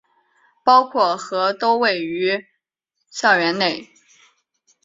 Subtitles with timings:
[0.63, 2.47] 包括和都位于
[3.11, 3.91] 校园内。